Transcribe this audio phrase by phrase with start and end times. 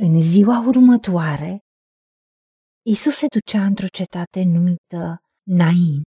[0.00, 1.58] În ziua următoare,
[2.82, 6.02] Isus se ducea într-o cetate numită Nain.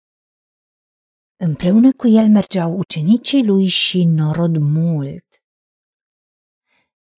[1.36, 5.26] Împreună cu el mergeau ucenicii lui și norod mult.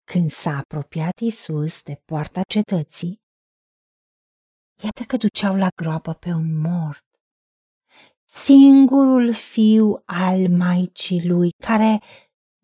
[0.03, 3.21] Când s-a apropiat Isus de poarta cetății,
[4.83, 7.05] iată că duceau la groapă pe un mort,
[8.25, 12.01] singurul fiu al maicii lui, care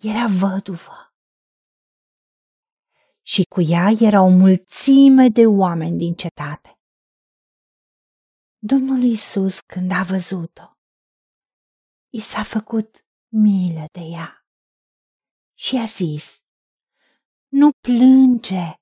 [0.03, 1.14] era văduvă
[3.27, 6.79] și cu ea era o mulțime de oameni din cetate.
[8.57, 10.67] Domnul Isus, când a văzut-o,
[12.09, 14.45] i s-a făcut milă de ea
[15.57, 16.39] și a zis,
[17.47, 18.73] nu plânge.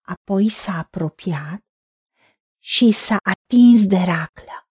[0.00, 1.60] Apoi s-a apropiat
[2.58, 4.68] și s-a atins de raclă.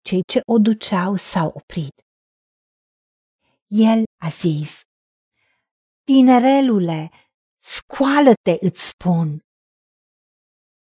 [0.00, 2.06] Cei ce o duceau s-au oprit.
[3.66, 4.82] El a zis,
[6.08, 7.10] Tinerelule,
[7.56, 9.44] scoală-te, îți spun.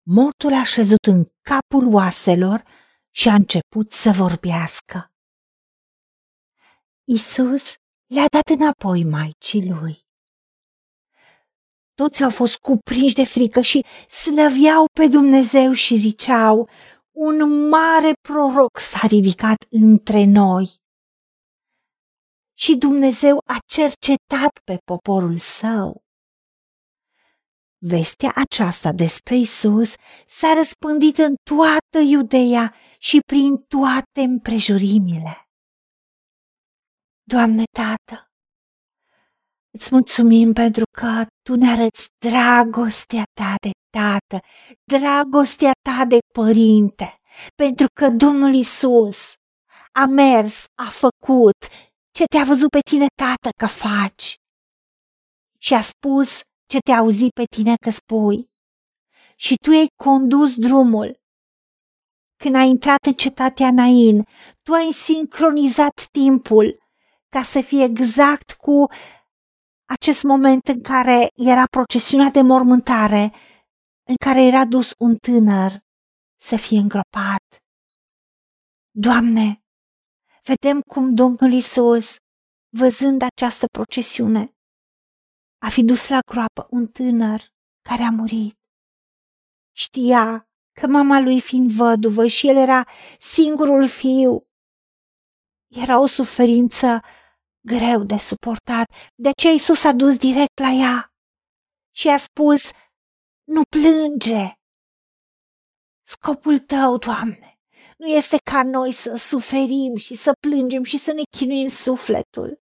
[0.02, 2.62] Mortul a șezut în capul oaselor
[3.10, 5.12] și a început să vorbească.
[7.04, 7.74] Isus
[8.06, 9.98] le-a dat înapoi maicii lui.
[11.94, 16.68] Toți au fost cuprinși de frică și slăviau pe Dumnezeu și ziceau,
[17.10, 20.79] un mare proroc s-a ridicat între noi
[22.60, 26.02] și Dumnezeu a cercetat pe poporul său.
[27.78, 29.94] Vestea aceasta despre Isus
[30.26, 35.48] s-a răspândit în toată Iudeea și prin toate împrejurimile.
[37.22, 38.30] Doamne Tată,
[39.70, 44.46] îți mulțumim pentru că Tu ne arăți dragostea Ta de Tată,
[44.84, 47.20] dragostea Ta de Părinte,
[47.54, 49.34] pentru că Domnul Isus
[49.92, 51.56] a mers, a făcut
[52.10, 54.34] ce te-a văzut pe tine, tată, că faci.
[55.58, 58.50] Și a spus ce te-a auzit pe tine că spui.
[59.36, 61.20] Și tu ai condus drumul.
[62.36, 64.24] Când ai intrat în cetatea Nain,
[64.62, 66.78] tu ai sincronizat timpul
[67.28, 68.86] ca să fie exact cu
[69.88, 73.32] acest moment în care era procesiunea de mormântare,
[74.08, 75.80] în care era dus un tânăr
[76.40, 77.42] să fie îngropat.
[78.90, 79.62] Doamne,
[80.50, 82.16] vedem cum Domnul Isus,
[82.76, 84.54] văzând această procesiune,
[85.58, 87.40] a fi dus la groapă un tânăr
[87.88, 88.54] care a murit.
[89.76, 90.48] Știa
[90.80, 94.46] că mama lui fiind văduvă și el era singurul fiu,
[95.68, 97.00] era o suferință
[97.60, 101.12] greu de suportat, de aceea Isus a dus direct la ea
[101.94, 102.70] și a spus,
[103.44, 104.52] nu plânge.
[106.02, 107.59] Scopul tău, Doamne,
[108.00, 112.60] nu este ca noi să suferim și să plângem și să ne chinuim sufletul,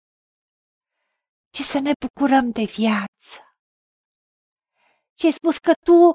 [1.50, 3.58] ci să ne bucurăm de viață.
[5.20, 6.14] Și ai spus că tu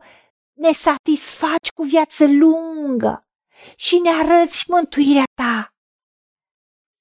[0.52, 3.26] ne satisfaci cu viață lungă
[3.76, 5.68] și ne arăți mântuirea ta.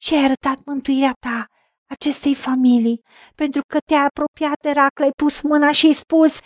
[0.01, 1.47] Și ai arătat mântuirea ta
[1.85, 3.01] acestei familii,
[3.35, 6.39] pentru că te-ai apropiat de raclă, ai pus mâna și ai spus,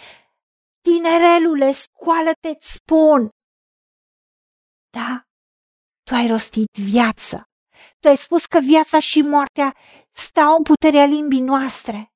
[0.81, 3.29] tinerelule, scoală-te, spun.
[4.89, 5.30] Da,
[6.11, 7.49] tu ai rostit viață.
[7.99, 9.75] Tu ai spus că viața și moartea
[10.11, 12.13] stau în puterea limbii noastre.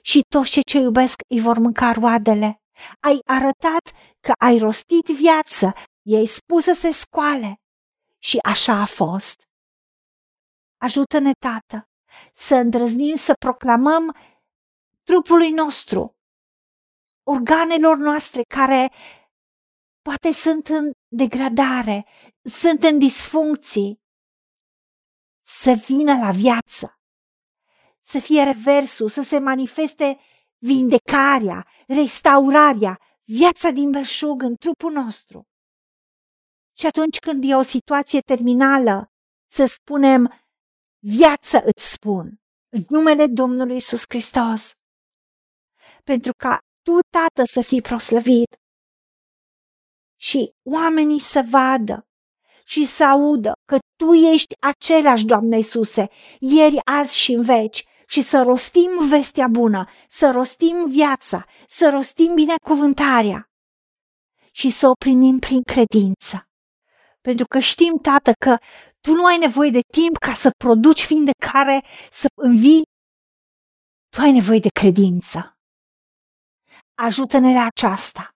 [0.00, 2.60] Și toți cei ce iubesc îi vor mânca roadele.
[3.00, 3.84] Ai arătat
[4.20, 7.54] că ai rostit viață, i-ai spus să se scoale.
[8.18, 9.42] Și așa a fost.
[10.76, 11.88] Ajută-ne, Tată,
[12.32, 14.16] să îndrăznim să proclamăm
[15.02, 16.16] trupului nostru,
[17.22, 18.92] organelor noastre care
[20.06, 22.06] poate sunt în degradare,
[22.42, 24.00] sunt în disfuncții,
[25.46, 26.98] să vină la viață,
[28.00, 30.18] să fie reversul, să se manifeste
[30.58, 35.42] vindecarea, restaurarea, viața din belșug în trupul nostru.
[36.78, 39.10] Și atunci când e o situație terminală,
[39.50, 40.46] să spunem,
[40.98, 44.72] viață îți spun, în numele Domnului Isus Hristos,
[46.04, 48.56] pentru ca tu, Tată, să fii proslăvit
[50.16, 52.06] și oamenii să vadă
[52.64, 56.08] și să audă că Tu ești același, Doamne Iisuse,
[56.38, 62.34] ieri, azi și în veci, și să rostim vestea bună, să rostim viața, să rostim
[62.34, 63.50] binecuvântarea
[64.50, 66.48] și să o primim prin credință.
[67.20, 68.56] Pentru că știm, Tată, că
[69.00, 72.82] Tu nu ai nevoie de timp ca să produci vindecare, să învii.
[74.08, 75.56] Tu ai nevoie de credință.
[76.94, 78.35] Ajută-ne la aceasta